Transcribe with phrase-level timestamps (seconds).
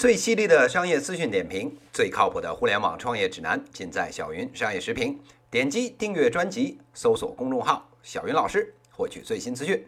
[0.00, 5.20] 最犀利的商业资讯点评，最靠谱的互联网创业指南，尽在小云商业时评。
[5.50, 9.86] 点击订阅专辑，搜索公众号“小云老师”，获取最新资讯。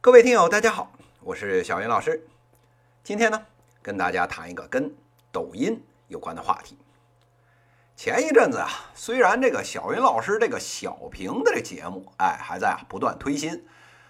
[0.00, 0.90] 各位听友，大家好，
[1.20, 2.26] 我是小云老师。
[3.04, 3.40] 今天呢，
[3.80, 4.92] 跟大家谈一个跟
[5.30, 6.76] 抖音有关的话题。
[7.94, 13.64] 前一阵子啊，虽然这个小云老师这个小评的这节目，哎，还在啊不断推新，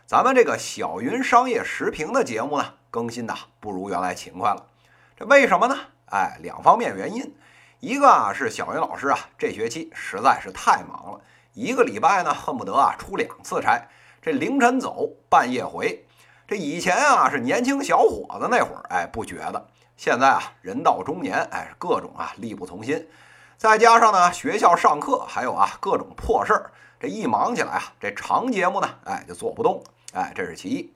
[0.07, 4.71] 咱们这个小云商业时评的节目呢，更新的不如原来勤快了。
[5.19, 5.75] 这为什么呢？
[6.11, 7.35] 哎，两方面原因，
[7.81, 11.21] 一个啊是小云老师啊这学期实在是太忙了，
[11.55, 13.89] 一个礼拜呢恨不得啊出两次差，
[14.21, 16.05] 这凌晨走，半夜回。
[16.47, 23.09] 这以前啊是年轻小伙子那会儿，哎不觉得，现在啊人到中年，哎各种啊力不从心。
[23.57, 26.71] 再加上呢，学校上课，还有啊各种破事儿，
[27.01, 30.95] 这一忙起来啊，这长节目呢，哎就做不动，哎这是其一。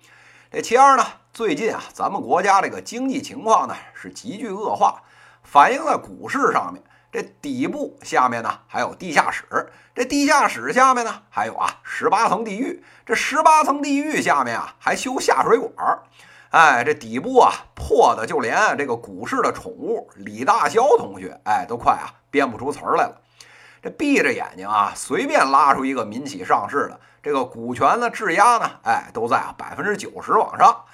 [0.53, 5.01] 这其二呢，最近啊，咱们国家这个经济情况呢是急剧恶化，
[5.45, 6.83] 反映在股市上面。
[7.13, 9.45] 这底部下面呢还有地下室，
[9.95, 16.03] 这地下室下面呢还有啊十八层地狱，这十八层地狱下面啊还修下水管儿。
[16.51, 23.21] 哎，这底部啊破的，就连这个股市的宠物李大霄同学，哎，都快啊编不出词儿来了。
[23.81, 30.85] 这闭着眼睛啊，随便拉出一个民企上市的，这个股权的质押呢，哎，都在啊百分之九十往上。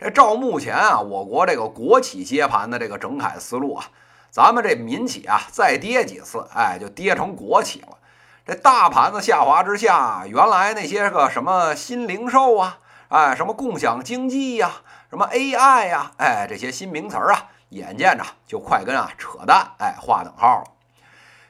[0.00, 3.84] 这照目前啊，我国这个国企接盘的这个整改思路啊，
[4.30, 7.98] 咱们这民企啊再跌几次，哎，就跌成国企了。
[8.46, 12.78] 这大盘子下滑之下，原来那些个什么新零售啊，
[13.08, 14.70] 哎，什么共享经济呀。
[15.10, 20.64] 什么 AI 呀，哎，这些新名词儿啊，眼见着就快跟啊扯淡哎划等号了。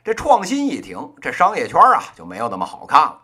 [0.03, 3.19] 这创新一停，这商业圈啊就没有那么好看了。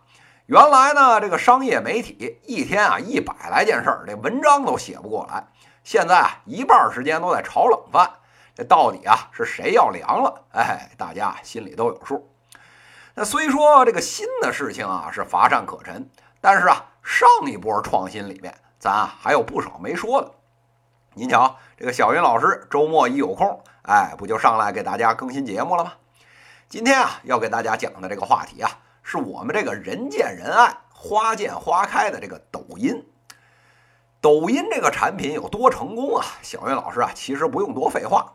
[0.47, 5.45] 原来呢，这个商业媒体一天啊一百来件事儿，这文章都写不过来。
[5.83, 8.09] 现在啊，一半时间都在炒冷饭。
[8.55, 10.45] 这到底啊是谁要凉了？
[10.53, 12.31] 哎，大家心里都有数。
[13.13, 18.55] 那虽说这个新的事情啊是乏善可陈，但是啊，上一波创新里面。
[18.79, 20.31] 咱啊还有不少没说的，
[21.13, 25.91] 您瞧，这个小云老师周末一有空，哎，不就上来给大家更新节目了吗？
[26.69, 28.71] 今天啊要给大家讲的这个话题啊，
[29.09, 33.07] 是我们这个人见人爱、花见花开的这个抖音。
[34.19, 36.25] 抖音这个产品有多成功啊？
[36.41, 38.33] 小云老师啊，其实不用多废话，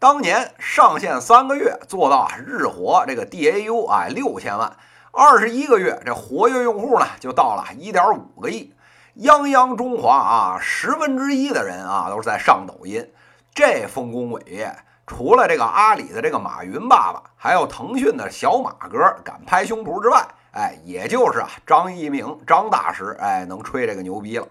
[0.00, 4.76] 当年上线三个月做到日活这个 DAU 啊六千万，
[5.12, 8.74] 二十一个月这活跃用户呢就到了一点五个亿。
[9.16, 13.12] 泱泱中华啊，十分之一的人啊都是在上抖音，
[13.54, 14.74] 这丰功伟业，
[15.10, 24.46] 除了这个阿里的这个马云爸爸，还有腾讯的小马哥敢拍胸脯之外，哎，也就是啊张一鸣张大师哎能吹这个牛逼了。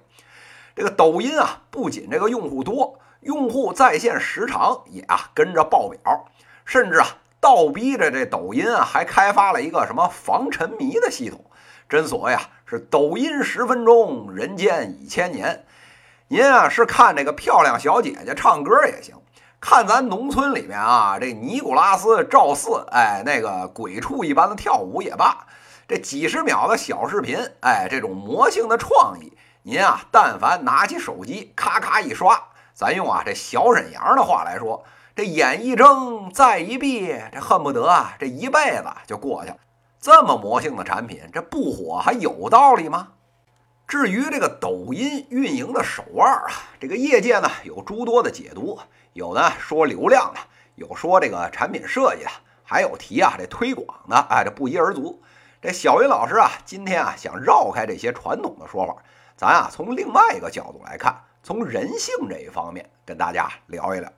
[0.76, 6.26] 这个抖音啊，不仅这个用户多，用户在线时长也啊跟着爆表，
[6.66, 7.08] 甚至啊
[7.40, 11.46] 倒逼着这抖音啊还开发了一个什么防沉迷的系统。
[11.88, 15.64] 真所谓啊，是抖音十分钟，人间已千年。
[16.28, 19.16] 您啊是看这个漂亮小姐姐唱歌也行，
[19.62, 25.46] 看咱农村里面啊这尼古拉斯赵四，哎，那个鬼畜一般的跳舞也罢，
[25.86, 32.42] 这几十秒的小视频，哎，这种魔性的创意，您啊但凡拿起手机咔咔一刷，
[32.74, 34.82] 咱用啊这小沈阳的话来说，
[35.14, 39.58] 这眼一睁再一闭，这恨不得啊这一辈子就过去了。
[40.00, 43.10] 这么魔性的产品，这不火还有道理吗？
[43.90, 46.46] 至于这个抖音运营的手腕啊，
[46.80, 48.78] 这个业界呢有诸多的解读，
[49.14, 50.40] 有呢说流量的，
[50.76, 52.30] 有说这个产品设计的，
[52.64, 55.20] 还有提啊这推广的，哎，这不一而足。
[55.60, 58.96] 这小云老师啊，今天啊想绕开这些传统的说法，
[59.36, 64.14] 咱啊从另外一个角度来看，从人性这一方面跟大家聊一聊。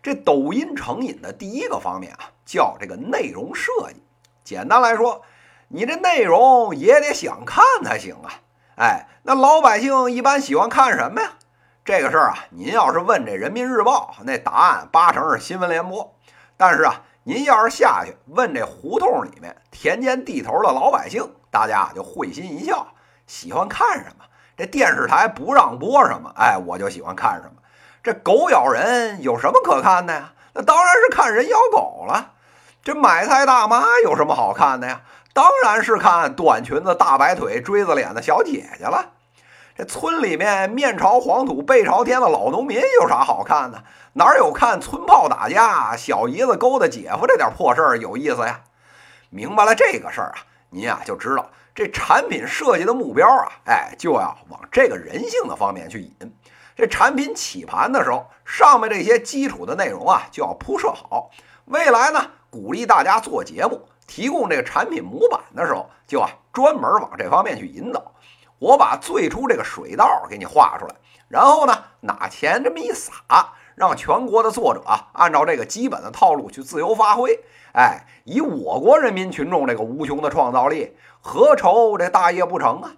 [0.00, 4.00] 这抖音成瘾的第一个方面啊，叫这个内容设计。
[4.44, 5.22] 简单来说，
[5.66, 8.30] 你这内容也得想看才行啊！
[8.78, 11.32] 哎，那老百姓一般喜欢看什么呀？
[11.84, 16.14] 这个事儿啊，您要是问这人民日报，那答案八成是新闻联播。
[16.56, 22.86] 但是啊，您要是下去问这胡同里面田间地头的老百姓，大家就会心一笑，
[23.26, 24.24] 喜欢看什么？
[24.56, 27.60] 这电视台不让播什么，哎，我就喜欢看什么。
[28.00, 30.32] 这狗咬人有什么可看的呀？
[30.54, 32.30] 那当然是看人咬狗了。
[32.84, 35.00] 这买菜大妈有什么好看的呀？
[35.38, 39.12] 当然是看短裙子、大白腿、锥子脸的小姐姐了。
[39.76, 43.84] 这村里面面朝黄土背朝天的老农民有啥好看的？
[44.14, 48.62] 哪有看村炮打架、小姨子勾搭姐夫这点破事儿有意思呀？
[49.30, 50.38] 明白了这个事儿啊，
[50.70, 56.36] 您啊就知道这产品设计的目标啊，哎，就要往这个人性的方面去引。
[56.74, 61.30] 这产品起盘的时候，上面这些基础的内容啊就要铺设好。
[61.66, 68.12] 未来呢，鼓励大家做节目，提供这个产品模板的时候，就啊专门往这方面去引导。
[68.58, 70.96] 我把最初这个水道给你画出来，
[71.28, 77.38] 然后呢拿钱这么一撒，让全国的作者啊按照这个基本的套路去自由发挥。
[77.74, 82.92] 哎，以我国人民群众这个无穷的创造力，何愁这大业不成啊？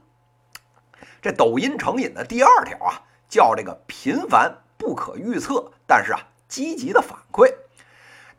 [1.20, 7.52] 这抖音成瘾的第二条啊，叫这个频繁不可预测，但是啊积极的反馈。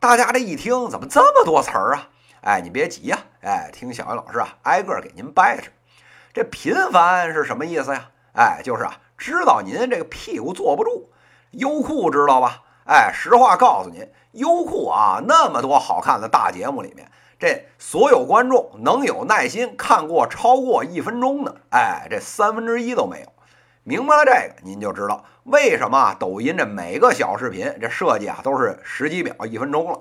[0.00, 2.08] 大家这一听，怎么这么多词儿啊？
[2.42, 5.70] 哎，你别急呀，哎，听小云老师啊，挨个给您掰扯。
[6.32, 8.10] 这频繁是什么意思呀？
[8.34, 11.12] 哎，就是啊，知道您这个屁股坐不住。
[11.52, 12.62] 优酷知道吧？
[12.84, 17.08] 哎，实话告诉您，优酷啊，那么多好看的大节目里面，
[17.38, 23.32] 这所有观众能有耐心看过超过一分钟的，哎，这三分之一都没有。
[23.84, 30.00] 明白了这个，您就知道为什么抖音这每个小视频这设计啊都是十几秒、一分钟了。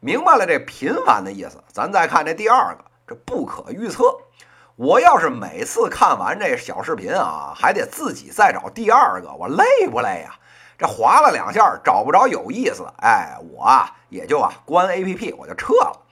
[0.00, 4.16] 明白了这频繁的意思，咱再看这第二个，这不可预测。
[4.76, 10.34] 我要是每次看完这小视频啊，还得自己再找第二个，我累不累呀？
[10.78, 16.02] 这划了两下找不着有意思的，哎，我啊也就啊关 A P P 我就撤了。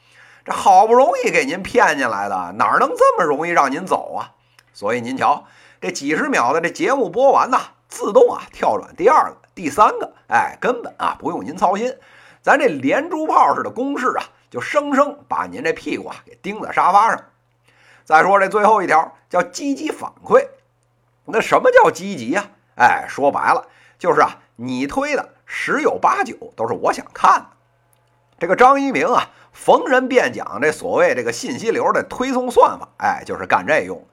[0.44, 4.32] 这好不容易给您骗进来的，哪能这么容易让您走啊？
[4.72, 5.44] 所以您瞧，
[5.80, 11.94] 这几十秒的这节目播完呐，自动啊跳转第二个、第三个，哎，根本啊不用您操心，
[12.46, 17.20] 咱这连珠炮似的攻势啊，就生生把您这屁股啊给钉在沙发上。
[18.04, 20.46] 再说这最后一条叫积极反馈，
[21.24, 22.44] 那什么叫积极呀？
[22.76, 23.66] 哎，说白了
[23.98, 27.46] 就是啊，你推的十有八九都是我想看的。
[28.38, 34.04] 这个张一鸣啊，逢人便讲这所谓这个信息流的推送算法，哎，就是干这用的。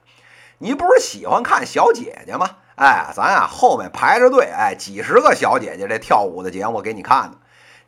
[0.57, 2.49] 你不是喜欢看小姐姐吗？
[2.77, 7.37] 哎，咱啊后面排着队，哎，几十个小姐姐这跳舞的节目给你看的。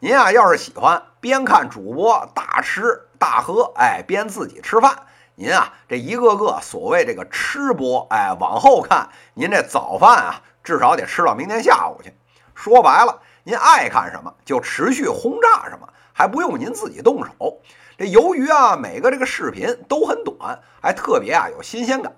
[0.06, 4.96] 您啊要是喜欢边看主播大吃大喝，哎，边自己吃饭。
[5.34, 12.13] 您啊，这一个个所谓这个吃播，哎，往后看，您这早饭啊，至少得吃到明天下午去。
[12.54, 17.60] 说白了，您爱看什么就持续轰炸什么，还不用您自己动手。
[17.98, 22.13] 这由于啊，每个这个视频都很短，还特别啊有新鲜感，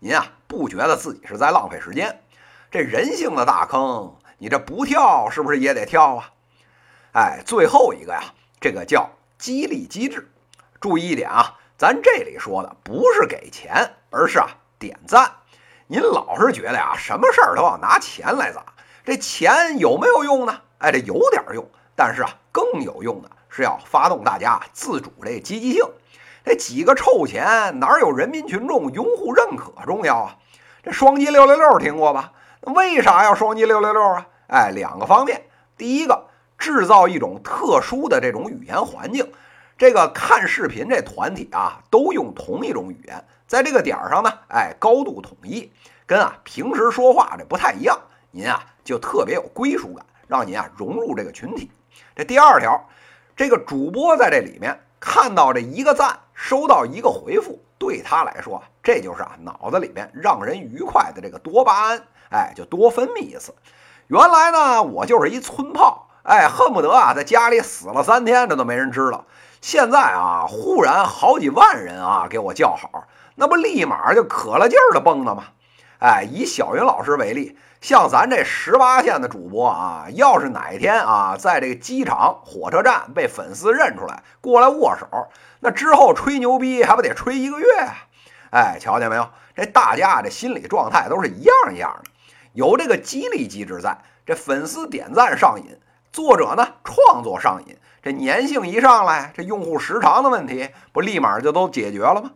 [0.00, 2.20] 您啊不觉得自己是在浪费时间。
[2.68, 6.30] 这人性的大坑，你这不跳是不是也得跳啊？
[7.12, 8.22] 哎，最后一个呀，
[8.60, 9.08] 这个叫
[9.38, 10.30] 激励机制。
[10.80, 11.54] 注意一点啊。
[11.76, 14.48] 咱这里说的不是给钱，而是啊
[14.80, 15.30] 点赞。
[15.86, 18.64] 您老是觉得呀，什么事儿都要拿钱来砸，
[19.04, 20.60] 这钱有没有用呢？
[20.78, 21.64] 哎，这有点用，
[21.94, 25.84] 但是啊，更有用的是要发动大家自主这积极性。
[26.44, 30.36] 这几个臭钱哪有人民群众拥护认可重要啊？
[30.82, 32.32] 这双击六六六听过吧？
[32.62, 34.26] 为啥要双击六六六啊？
[34.48, 35.46] 哎，两个方面，
[35.76, 36.26] 第一个，
[36.58, 39.32] 制造一种特殊的这种语言环境。
[39.78, 45.70] 这个看视频这团体啊，都用同一种语言，在这个点儿上呢，哎，高度统一，
[46.04, 47.96] 跟啊平时说话这不太一样，
[48.32, 51.70] 您啊就特别有归属感，让您啊融入这个群体。
[52.16, 52.88] 这第二条，
[53.36, 63.54] 这个主播在这里面看到这一个赞，收到一个回复，对他来说，这就是啊脑子里面让人愉快的这个多巴胺，哎，就多分泌一次。
[64.08, 69.24] 原来呢，我就是一村炮，哎，恨不得啊在家里死了三天，这都没人知道。
[69.60, 75.44] 现在啊，忽然好几万人啊给我叫好，那不立马就可了劲儿的蹦了吗？
[76.00, 85.06] 哎，以小云老师为例，像咱这十八线的主播啊，要是哪天啊在这个机场、火车站被粉丝认出来过来握手，
[85.60, 87.94] 那之后吹牛逼还不得吹一个月啊？
[88.50, 89.28] 哎，瞧见没有？
[89.56, 92.10] 这大家这心理状态都是一样一样的，
[92.52, 95.76] 有这个激励机制在，这粉丝点赞上瘾，
[96.12, 97.76] 作者呢创作上瘾。
[98.00, 102.30] 这粘性一上来，这用户时长的问题不立马就都解决了吗？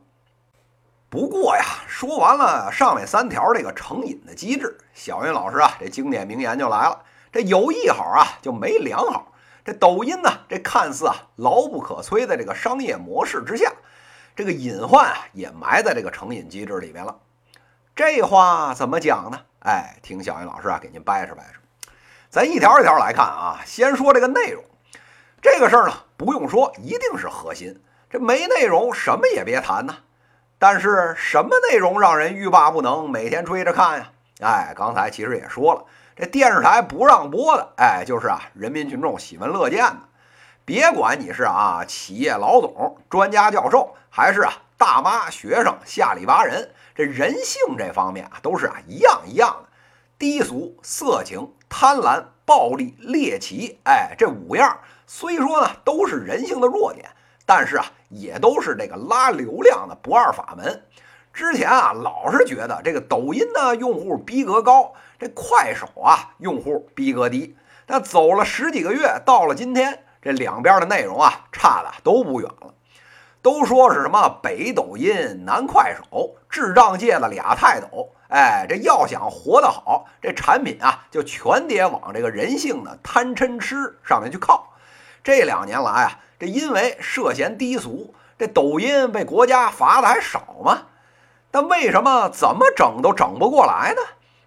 [1.09, 9.33] 不过呀，说完了上面三条这个成瘾的机制，小云老师啊，这经典名言就来了：这有一好啊，就没两好。
[9.65, 13.71] 这抖音呢，这看似啊牢不可摧的这个商业模式之下，
[14.35, 17.17] 这个隐患啊也埋在这个成瘾机制里面了。
[17.95, 19.39] 这话怎么讲呢？
[19.61, 21.61] 哎，听小云老师啊给您掰扯掰扯。
[22.33, 24.65] 咱一条一条来看啊，先说这个内容。
[25.43, 27.79] 这个事儿呢，不用说，一定是核心。
[28.09, 29.97] 这没内容，什么也别谈呐。
[30.59, 34.13] 但是什么内容让人欲罢不能，每天追着看呀？
[34.41, 35.85] 哎，刚才其实也说了，
[36.17, 39.99] 这电视台不让播的，哎，就是啊，人民群众喜闻乐见的。
[40.65, 49.69] 别管你是啊，企业老总、专家教授，还是啊，大妈、学生、下里巴人，这人性这方面啊，都是啊，一样一样的。
[50.19, 57.09] 低俗、色情、贪婪、暴力、猎奇，哎，这五样虽说呢都是人性的弱点，
[57.47, 60.85] 但是啊，也都是这个拉流量的不二法门。
[61.33, 67.57] 之前啊，老是觉得这个抖音呢用户逼格高，这快手啊用户逼格低。
[67.87, 72.75] 那走了十几个月，到了今天，这两边的内容啊差的都不远了。
[73.41, 78.11] 都说是什么北抖音南快手，智障界的俩泰斗。
[78.33, 84.73] 哎，这要想活得好，这产品啊就全得往这个人性的贪嗔痴上面去靠。
[85.23, 90.85] 这两年来啊，这因为涉嫌低俗，这抖音被国家罚的还少吗？
[91.51, 94.01] 但为什么怎么整都整不过来呢？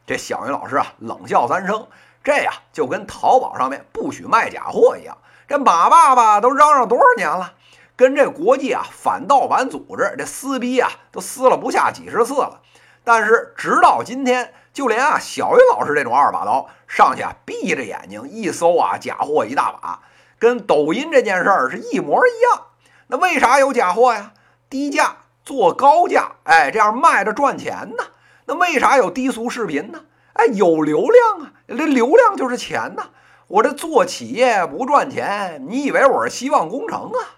[0.08, 1.88] 这小云老师啊冷笑三声，
[2.24, 5.16] 这呀就跟淘宝上面不许卖假货一样。
[5.48, 7.54] 这马爸爸都嚷嚷多少年了，
[7.96, 12.62] 跟这国际啊反盗版组织这撕逼啊都撕了不下几十次了。
[13.06, 20.02] 但是直到今天，就连啊小云老师这种二把刀上去啊闭着眼睛一搜啊假货一大把，
[20.38, 22.66] 跟抖音这件事儿是一模一样。
[23.08, 24.34] 那为啥有假货呀？
[24.70, 25.18] 低价。
[25.46, 28.04] 做高价，哎，这样卖着赚钱呢。
[28.48, 30.02] 那为啥有低俗视频呢？
[30.34, 33.10] 哎，有流量啊，这流量就是钱呐。
[33.46, 37.35] 我这做企业不赚钱，你以为我是希望工程啊？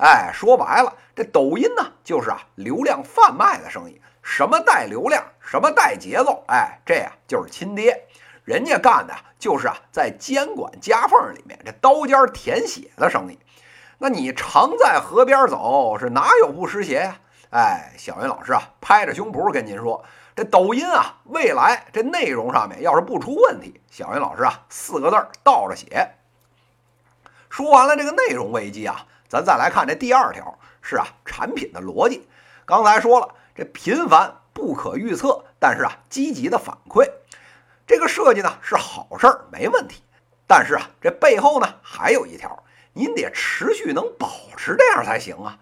[0.00, 4.00] 哎，说白了，这抖音呢，就是啊流量贩卖的生意。
[4.22, 8.06] 什么带流量，什么带节奏，哎，这呀就是亲爹。
[8.44, 13.38] 人家干的就是啊在监管夹缝里面这刀尖舔血的生意。
[13.98, 17.16] 那你常在河边走，是哪有不湿鞋呀？
[17.50, 20.02] 哎，小云老师啊，拍着胸脯跟您说，
[20.34, 26.12] 这抖音啊，未来这内容上面要是不出问题，小云老师啊，四个字倒着写。
[27.50, 32.28] 说完了这个内容危机啊，咱再来看这第二条，是啊，产品的逻辑。
[32.64, 37.08] 刚才说了，这频繁不可预测，但是啊，积极的反馈，
[37.86, 40.02] 这个设计呢是好事儿，没问题。
[40.48, 45.58] 但是啊，这背后呢还有一条，您得持续能保持这样才行啊。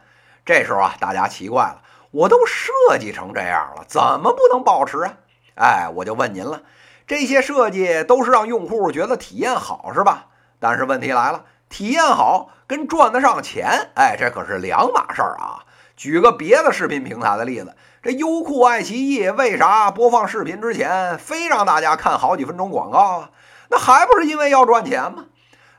[0.46, 5.14] 这时候啊，大家奇怪了，我都设计成这样了，怎么不能保持啊？
[5.56, 6.62] 哎，我就问您了，
[7.06, 10.28] 这些设计都是让用户觉得体验好是吧？
[10.58, 15.64] 但是问题来了，体验好跟赚得上钱，哎，这可是两码事儿啊。
[15.96, 23.30] 举个别的视频平台的例子，这优酷、爱奇艺为啥播放视频之前非让大家看好几分钟广告啊？
[23.68, 25.24] 那还不是因为要赚钱吗？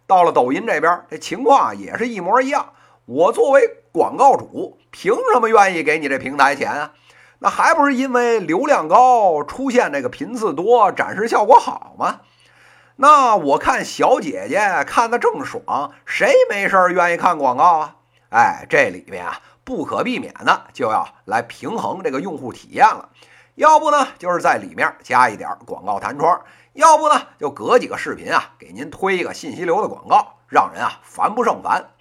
[0.06, 2.74] 到了抖音这边，这情况也是一模一样。
[3.06, 6.92] 我作为广告主，凭什么愿意给你这平台钱啊？
[7.40, 12.20] 那还不是因为流量高，出现这个频次多，展示效果好吗？
[13.02, 17.96] 那我看小姐姐看的正爽，谁没事愿意看广告啊？
[18.30, 23.08] 哎，这里面啊，不可避免的就要来平衡这个用户体验了。
[23.56, 26.42] 要不呢，就是在里面加一点广告弹窗；
[26.74, 31.92] 要不呢，就隔几个视频啊，给您推一个信息流的广告，让人啊烦不胜烦。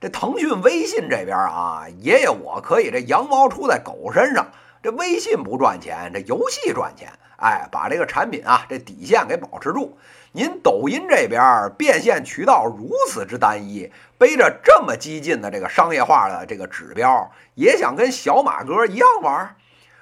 [0.00, 4.48] 这腾讯微信这边啊，爷爷我可以这羊毛出在狗身上，
[4.82, 9.98] 这微信不赚钱，这游戏赚钱，哎，把这个产品啊这底线给保持住。
[10.30, 19.56] 您抖音这边变现渠道如此之单一，背着这么激进的这个商业化的这个指标，也想跟小马哥一样玩？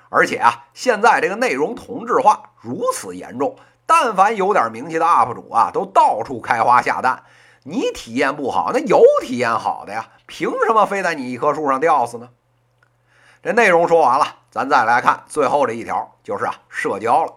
[0.09, 3.56] 而且啊，现在这个内容同质化如此严重，
[3.87, 7.25] 但凡有点名气的 UP 主啊，都到处开花下蛋。
[7.62, 10.11] 你体验不好，那有体验好的呀？
[10.26, 12.28] 凭什么非在你一棵树上吊死呢？
[13.42, 17.33] 这内容说完了，咱再来看最后这一条，就是啊，社交了。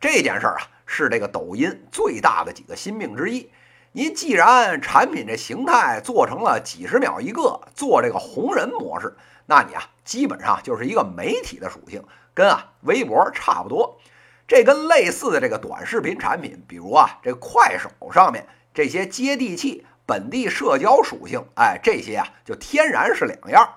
[0.00, 3.48] 这件事儿啊，是这个抖音最大的几个心病之一。
[3.92, 12.02] 您既然产品这形态做成了几十秒一个，做这个红人模式，那你啊，基本上就是一个媒体的属性，
[12.34, 13.98] 跟啊微博差不多。
[14.46, 18.46] 这跟类似的这个短视频产品，比如啊这快手上面。
[18.74, 23.68] 这些接地气、本地社交属性，哎，这些啊就天然是两样。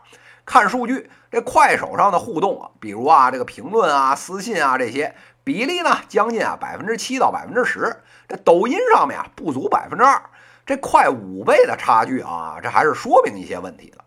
[0.46, 8.02] 看数据，这快手上的互动啊，比如啊这个评论啊、私信啊这些比例呢，将近啊百分之七到百分之十。
[8.28, 10.22] 这抖音上面啊不足百分之二，
[10.66, 14.04] 这快五倍的差距啊，这还是说明一些问题了。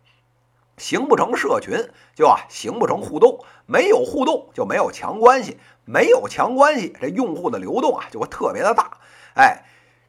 [0.77, 8.99] 形不成社群，就啊形不成互动，没有互动就没有强关系，没有强关系，这用户的流动啊就会特别的大，
[9.35, 9.65] 哎。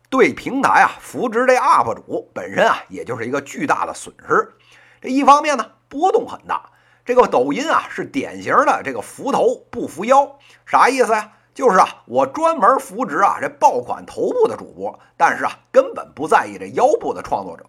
[0.07, 4.53] 对平台啊，扶植这 UP 主本身啊，也就是一个巨大的损失。
[5.01, 6.69] 这一方面呢，波动很大。
[7.05, 11.33] 这个抖音啊，是典型的这个扶头不扶腰，啥意思呀？
[11.53, 17.65] 就是啊，我专门扶植啊这爆款头部的主播，但是啊，根本不在意这腰部的创作者。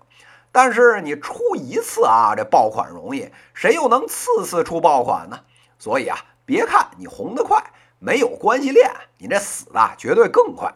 [0.51, 5.39] 但是你出一次啊，这爆款容易，谁又能次次出爆款呢？
[5.79, 7.63] 所以啊，别看你红得快，
[7.99, 10.73] 没有关系链，你这死的绝对更快。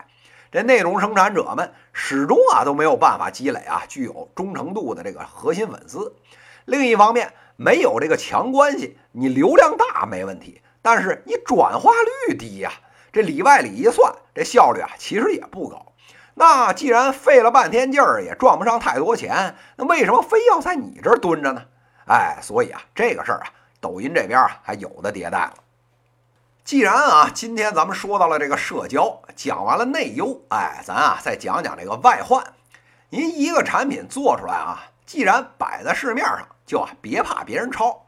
[0.52, 6.14] 这内容生产者们始终啊都没有办法积累啊具有忠诚度的这个核心粉丝。
[6.70, 11.90] 另一方面，没有这个强关系，你流量大没问题，但是你转化
[12.28, 12.70] 率低呀。
[13.12, 15.86] 这里外里一算，这效率啊其实也不高。
[16.34, 21.64] 那既然费了半天劲儿也赚不上太多钱，那为什么非要在你这儿蹲着呢？
[22.06, 23.46] 哎，所以啊，这个事儿啊，
[23.80, 25.54] 抖音这边啊还有的迭代了。
[26.62, 32.44] 既然啊，今天咱们说到了这个社交，讲完了内忧，哎，咱啊再讲讲这个外患。
[33.08, 38.06] 您一个产品做出来啊，既然摆在市面上，就啊别怕别人抄。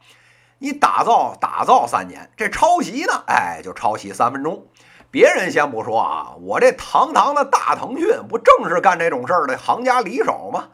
[0.59, 4.65] 你打造打造三年，这抄袭呢，哎，就抄袭三分钟。
[5.11, 10.69] 别人先不说啊，我这堂堂的大腾讯不正是干这种事儿的行家里手吗？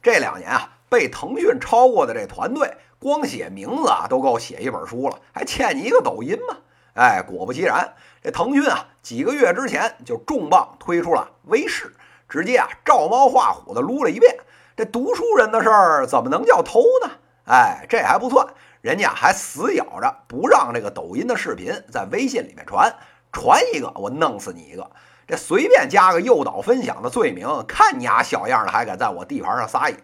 [0.00, 6.58] 这两年啊，被腾讯超过的这团队，光写名字啊都够写一本书了，还欠你一个抖音吗？
[6.94, 11.92] 哎，果不其然，这腾讯啊，几个月之前就重磅推出了微视，
[12.28, 14.36] 直接啊照猫画虎的撸了一遍。
[14.76, 17.10] 这读书人的事儿怎么能叫偷呢？
[17.52, 18.46] 哎，这还不算，
[18.80, 22.90] 人家还死咬着不让这个抖音的视频在微信里面传。
[23.30, 24.90] 传一个，我弄死你一个！
[25.26, 29.96] 这随便加个诱导分享的罪名，看你丫小样的还敢在我地盘上撒野！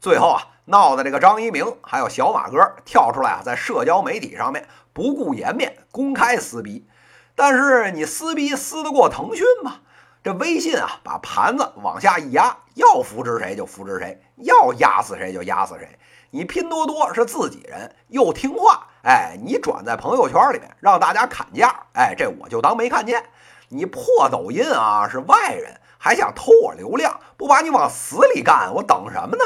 [0.00, 6.88] 最后啊，闹的这个张一鸣还有小马哥跳出来啊，在社交媒体上面不顾颜面公开撕逼。
[7.34, 9.80] 但是你撕逼撕得过腾讯吗？
[10.22, 15.88] 这微信啊，把盘子往下一压，要扶持谁就扶持谁，要压死谁就压死谁。
[16.30, 23.24] 你拼多多是自己人，又听话，哎，你转在朋友圈里面让大家砍价，哎，这我就当没看见。
[23.68, 29.44] 你破抖音啊，是外人，还想偷我流量，不把你往死里干，我等什么呢？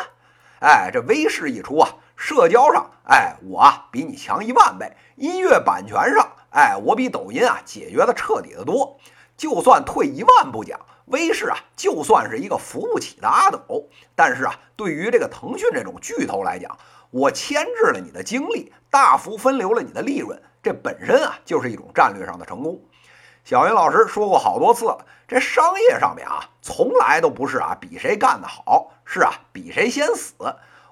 [0.60, 4.86] 哎，这微视一出啊，社交上，哎，我啊比你强一万倍；
[5.16, 8.98] 音乐版权上，哎，我比抖音啊解决的彻底的多。
[9.42, 10.78] 就算退一万步讲。
[11.06, 16.78] 威视啊，就算是一个扶不起的阿斗，但是啊，对于这个腾讯这种巨头来讲，
[17.10, 22.80] 我牵制了你的精力，大幅分流了你的利润，这本身啊就是一种战略上的成功。
[23.42, 30.34] 小云老师说过好多次了，这商业上面啊，从来都不是啊比谁干得好，是啊比谁先死。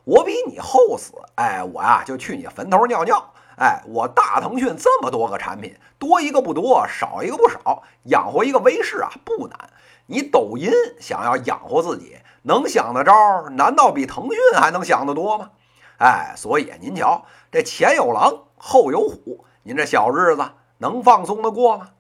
[0.02, 3.32] 我比你后死，哎，我呀就去你坟头尿尿。
[3.60, 9.70] 哎，我大腾讯这么多个产品，多一个不多，少一个不少，养活一个威视啊不难。
[10.06, 13.12] 你抖音想要养活自己，能想的招，
[13.50, 15.50] 难道比腾讯还能想得多吗？
[15.98, 20.42] 哎，所以您瞧，这前有狼，后有虎，您这小日子
[20.78, 21.90] 能放松的过吗？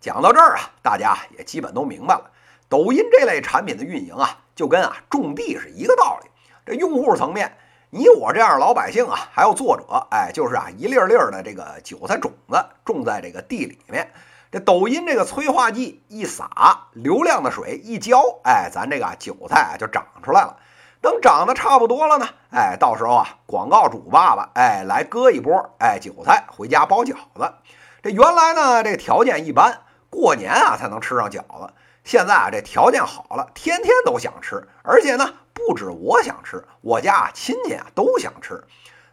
[0.00, 2.32] 讲到这儿啊，大家也基本都明白了，
[2.68, 6.28] 抖音这类产品的运营啊，就跟啊种地是一个道理。
[6.66, 7.56] 这用户层面，
[7.90, 14.10] 你我这样老百姓啊，还有作者，哎，就是啊一粒粒的这个韭菜种子种在这个地里面。
[14.50, 20.56] 这抖音这个催化剂一撒，流量的水一浇，哎，咱这个韭菜啊就长出来了。
[21.00, 27.54] 等长得差不多了呢，哎，到时候啊，广告主爸爸，哎，来割一波，哎，韭菜回家包饺子。
[28.02, 31.72] 这原来呢，这条件一般，过年啊才能吃上饺子。
[32.06, 38.64] 现在啊，这条件好了，天天都想吃，而且呢，不止我想吃，我家亲戚啊都想吃。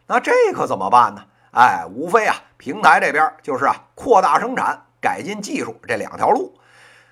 [0.08, 1.25] 那这可怎么办呢？
[1.51, 4.86] 哎，无非啊，平台这边就是啊，扩大生产。
[5.01, 6.58] 改进技术这两条路，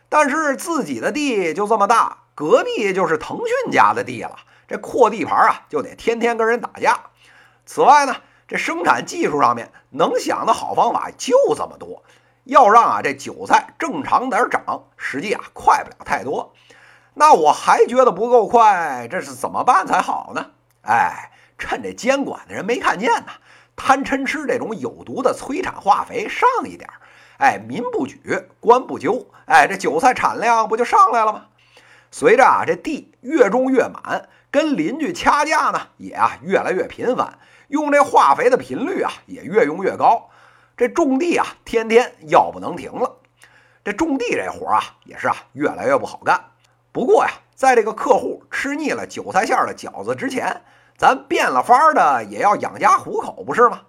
[0.08, 6.98] 但是自己的地就这么大，隔壁就是腾讯家的地了，这扩地盘啊，就得天天跟人打架。
[7.66, 8.16] 此外呢，
[8.48, 12.02] 这生产技术上面能想的好方法就这么多，
[12.52, 16.54] 要让啊这韭菜正常点长，实际啊快不了太多。
[17.14, 20.48] 那我还觉得不够快，这是怎么办才好呢？
[20.82, 23.28] 哎，趁这监管的人没看见呢，
[23.78, 26.90] 贪嗔吃这种有毒的催产化肥上一点。
[27.38, 28.22] 哎，民不举，
[28.60, 31.46] 官不究，哎，这韭菜产量不就上来了吗？
[32.12, 40.31] 随着啊，这地越种越满，跟邻居掐架呢，也啊越来越频繁，用这化肥的频率啊也越用越高，
[40.82, 43.18] 这种地啊天天药不能停了。
[43.84, 46.44] 这种地这活啊也是啊越来越不好干。
[46.92, 50.64] 不过呀，在这个客户吃腻了韭菜馅的饺子之前，
[50.98, 53.82] 咱变了法儿的也要养家糊口，不是吗？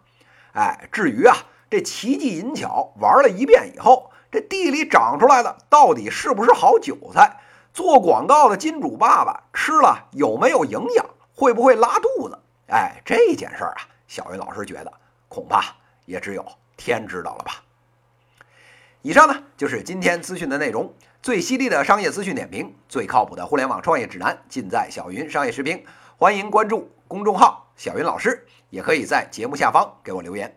[0.52, 1.34] 哎，至于啊。
[1.70, 7.40] 这奇技淫巧玩了一遍以后，这地里长出来的到底是不是好韭菜？
[7.72, 11.06] 做广告的金主爸爸吃了有没有营养？
[11.34, 12.38] 会不会拉肚子？
[12.68, 14.92] 哎，这件事儿啊，小云老师觉得
[15.28, 15.64] 恐怕
[16.04, 16.44] 也只有
[16.84, 17.62] 天知道了吧。
[19.02, 20.92] 以上呢就是今天资讯的内容，
[21.22, 25.84] 最犀利的商业资讯点评，最靠谱的互联网创业指南，尽在小云商业视频。
[26.16, 30.56] 欢迎关注公众号小云老师，也可以在节目下方给我留言。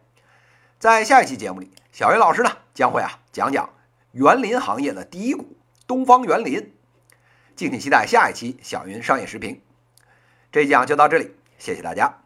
[0.80, 3.70] 在下一期节目里，小云老师呢将会啊讲讲
[4.12, 6.74] 园林行业的第一股东方园林，
[7.56, 9.62] 敬请期待下一期小云商业视频。
[10.52, 12.25] 这一讲就到这里，谢谢大家。